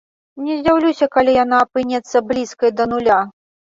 [0.43, 3.19] Не здзіўлюся, калі яна апынецца блізкай да нуля.